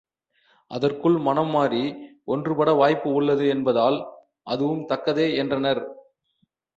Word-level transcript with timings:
அதற்குள் 0.71 1.17
மனம் 1.17 1.49
மாறி 1.49 1.81
ஒன்றுபட 2.25 2.69
வாய்ப்பு 2.75 3.09
உள்ளது 3.13 3.45
என்பதால் 3.47 3.97
அதுவும் 4.43 4.83
தக்கதே 4.89 5.27
என்றனர். 5.35 5.81